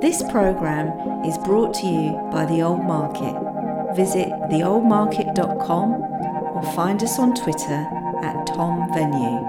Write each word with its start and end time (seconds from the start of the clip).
This 0.00 0.22
programme 0.30 1.24
is 1.24 1.38
brought 1.38 1.72
to 1.74 1.86
you 1.86 2.12
by 2.30 2.44
The 2.44 2.60
Old 2.62 2.84
Market. 2.84 3.34
Visit 3.96 4.28
theoldmarket.com 4.50 5.92
or 5.92 6.62
find 6.74 7.02
us 7.02 7.18
on 7.18 7.34
Twitter 7.34 7.86
at 8.22 8.46
Tom 8.46 8.92
Venue. 8.92 9.40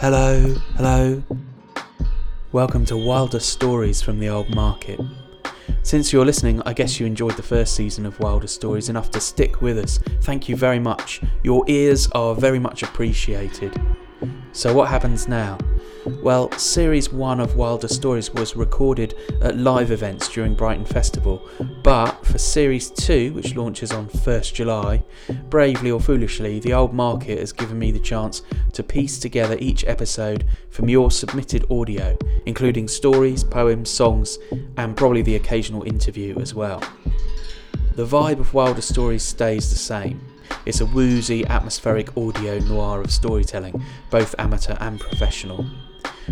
Hello, 0.00 0.54
hello. 0.76 1.43
Welcome 2.54 2.84
to 2.84 2.96
Wilder 2.96 3.40
Stories 3.40 4.00
from 4.00 4.20
the 4.20 4.28
Old 4.28 4.54
Market. 4.54 5.00
Since 5.82 6.12
you're 6.12 6.24
listening, 6.24 6.62
I 6.64 6.72
guess 6.72 7.00
you 7.00 7.04
enjoyed 7.04 7.36
the 7.36 7.42
first 7.42 7.74
season 7.74 8.06
of 8.06 8.20
Wilder 8.20 8.46
Stories 8.46 8.88
enough 8.88 9.10
to 9.10 9.18
stick 9.18 9.60
with 9.60 9.76
us. 9.76 9.98
Thank 10.20 10.48
you 10.48 10.54
very 10.54 10.78
much. 10.78 11.20
Your 11.42 11.64
ears 11.66 12.06
are 12.12 12.32
very 12.32 12.60
much 12.60 12.84
appreciated. 12.84 13.74
So, 14.52 14.72
what 14.72 14.88
happens 14.88 15.26
now? 15.26 15.58
Well, 16.06 16.52
Series 16.52 17.10
1 17.10 17.40
of 17.40 17.56
Wilder 17.56 17.88
Stories 17.88 18.30
was 18.30 18.56
recorded 18.56 19.14
at 19.40 19.56
live 19.56 19.90
events 19.90 20.28
during 20.28 20.54
Brighton 20.54 20.84
Festival, 20.84 21.48
but 21.82 22.26
for 22.26 22.36
Series 22.36 22.90
2, 22.90 23.32
which 23.32 23.56
launches 23.56 23.90
on 23.90 24.08
1st 24.08 24.52
July, 24.52 25.02
bravely 25.48 25.90
or 25.90 26.00
foolishly, 26.00 26.60
the 26.60 26.74
Old 26.74 26.92
Market 26.92 27.38
has 27.38 27.54
given 27.54 27.78
me 27.78 27.90
the 27.90 27.98
chance 27.98 28.42
to 28.74 28.82
piece 28.82 29.18
together 29.18 29.56
each 29.60 29.82
episode 29.86 30.44
from 30.68 30.90
your 30.90 31.10
submitted 31.10 31.64
audio, 31.70 32.18
including 32.44 32.86
stories, 32.86 33.42
poems, 33.42 33.88
songs, 33.88 34.38
and 34.76 34.98
probably 34.98 35.22
the 35.22 35.36
occasional 35.36 35.84
interview 35.84 36.38
as 36.38 36.54
well. 36.54 36.82
The 37.94 38.04
vibe 38.04 38.40
of 38.40 38.52
Wilder 38.52 38.82
Stories 38.82 39.22
stays 39.22 39.70
the 39.70 39.76
same. 39.76 40.20
It's 40.66 40.82
a 40.82 40.86
woozy, 40.86 41.46
atmospheric 41.46 42.14
audio 42.14 42.58
noir 42.58 43.00
of 43.00 43.10
storytelling, 43.10 43.82
both 44.10 44.34
amateur 44.38 44.76
and 44.80 45.00
professional. 45.00 45.64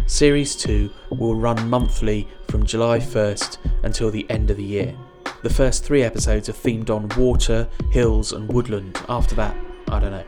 Series 0.07 0.57
2 0.57 0.91
will 1.11 1.35
run 1.35 1.69
monthly 1.69 2.29
from 2.49 2.67
July 2.67 2.99
1st 2.99 3.59
until 3.83 4.11
the 4.11 4.29
end 4.31 4.51
of 4.51 4.57
the 4.57 4.63
year. 4.63 4.95
The 5.43 5.51
first 5.51 5.85
three 5.85 6.03
episodes 6.03 6.49
are 6.49 6.53
themed 6.53 6.91
on 6.91 7.09
water, 7.19 7.69
hills, 7.91 8.33
and 8.33 8.53
woodland. 8.53 9.01
After 9.09 9.35
that, 9.37 9.57
I 9.89 9.99
don't 9.99 10.13
know. 10.13 10.25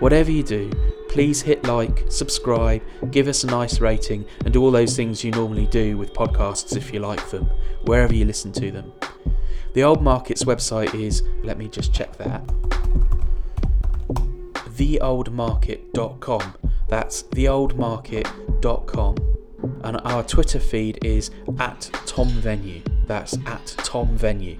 Whatever 0.00 0.32
you 0.32 0.42
do, 0.42 0.70
please 1.08 1.42
hit 1.42 1.64
like, 1.64 2.04
subscribe, 2.08 2.82
give 3.10 3.28
us 3.28 3.44
a 3.44 3.46
nice 3.46 3.80
rating, 3.80 4.24
and 4.44 4.52
do 4.52 4.62
all 4.62 4.70
those 4.70 4.96
things 4.96 5.22
you 5.22 5.30
normally 5.30 5.66
do 5.66 5.96
with 5.96 6.12
podcasts 6.12 6.76
if 6.76 6.92
you 6.92 6.98
like 7.00 7.30
them, 7.30 7.44
wherever 7.82 8.14
you 8.14 8.24
listen 8.24 8.50
to 8.52 8.70
them. 8.72 8.92
The 9.74 9.84
Old 9.84 10.02
Market's 10.02 10.44
website 10.44 10.94
is, 10.94 11.22
let 11.44 11.56
me 11.56 11.68
just 11.68 11.94
check 11.94 12.16
that, 12.16 12.44
theoldmarket.com. 14.74 16.54
That's 16.88 17.22
theoldmarket.com. 17.22 18.51
And 18.64 20.00
our 20.04 20.22
Twitter 20.22 20.58
feed 20.58 21.04
is 21.04 21.30
at 21.58 21.90
Tom 22.06 22.28
Venue. 22.28 22.82
That's 23.06 23.36
at 23.46 23.66
Tom 23.78 24.16
Venue. 24.16 24.58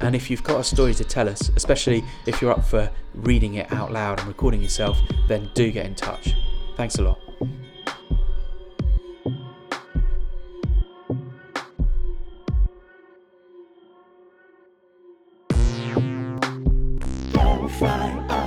And 0.00 0.14
if 0.14 0.30
you've 0.30 0.44
got 0.44 0.60
a 0.60 0.64
story 0.64 0.94
to 0.94 1.04
tell 1.04 1.28
us, 1.28 1.50
especially 1.56 2.04
if 2.26 2.40
you're 2.40 2.52
up 2.52 2.64
for 2.64 2.90
reading 3.14 3.54
it 3.54 3.72
out 3.72 3.92
loud 3.92 4.20
and 4.20 4.28
recording 4.28 4.62
yourself, 4.62 4.98
then 5.26 5.50
do 5.54 5.72
get 5.72 5.86
in 5.86 5.94
touch. 5.94 6.34
Thanks 6.76 6.96
a 6.96 7.02
lot. 7.02 7.18
Fly 17.78 18.37